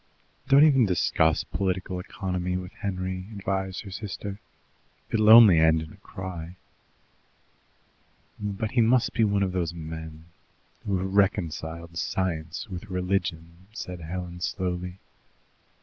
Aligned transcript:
"Don't 0.47 0.63
even 0.63 0.87
discuss 0.87 1.43
political 1.43 1.99
economy 1.99 2.57
with 2.57 2.71
Henry," 2.71 3.27
advised 3.35 3.81
her 3.83 3.91
sister. 3.91 4.39
"It'll 5.11 5.29
only 5.29 5.59
end 5.59 5.79
in 5.79 5.93
a 5.93 5.97
cry." 5.97 6.55
"But 8.39 8.71
he 8.71 8.81
must 8.81 9.13
be 9.13 9.23
one 9.23 9.43
of 9.43 9.51
those 9.51 9.75
men 9.75 10.25
who 10.85 10.97
have 10.97 11.13
reconciled 11.13 11.99
science 11.99 12.67
with 12.67 12.89
religion," 12.89 13.67
said 13.73 13.99
Helen 14.01 14.39
slowly. 14.41 14.97